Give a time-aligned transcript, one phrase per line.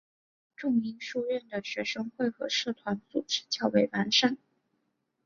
[0.55, 4.35] 仲英书院的学生会和社团组织较为完善。